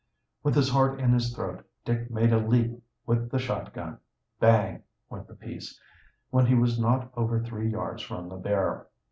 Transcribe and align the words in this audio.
With 0.41 0.55
his 0.55 0.69
heart 0.71 0.99
in 0.99 1.11
his 1.13 1.31
throat, 1.31 1.63
Dick 1.85 2.09
made 2.09 2.33
a 2.33 2.39
leap 2.39 2.81
with 3.05 3.29
the 3.29 3.37
shotgun. 3.37 3.99
Bang! 4.39 4.81
went 5.11 5.27
the 5.27 5.35
piece, 5.35 5.79
when 6.31 6.47
he 6.47 6.55
was 6.55 6.79
not 6.79 7.11
over 7.15 7.39
three 7.39 7.69
yards 7.69 8.01
from 8.01 8.27
the 8.27 8.37
bear. 8.37 8.87